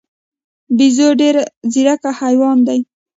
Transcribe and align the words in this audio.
بیزو 0.77 1.07
ډېر 1.21 1.35
ځیرک 1.71 2.01
حیوان 2.19 2.57
دی. 2.67 2.79